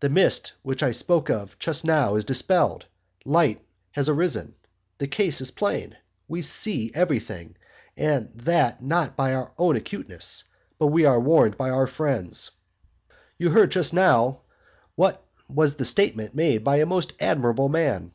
[0.00, 2.86] The mist which I spoke of just now is dispelled,
[3.26, 3.60] light
[3.92, 4.54] has arisen,
[4.96, 5.94] the case is plain
[6.26, 7.54] we see everything,
[7.94, 10.44] and that not by our own acuteness,
[10.78, 12.50] but we are warned by our friends.
[13.36, 14.40] You heard just now
[14.94, 18.12] what was the statement made by a most admirable man.